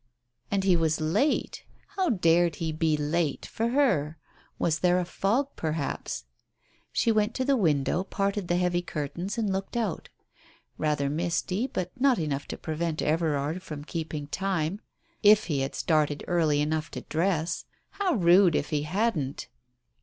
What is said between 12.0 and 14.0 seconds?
not enough to prevent Everard from